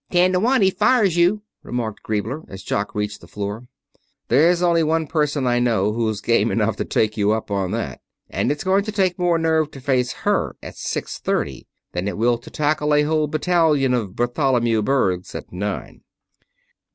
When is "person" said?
5.05-5.45